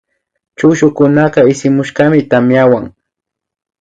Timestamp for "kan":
2.21-2.29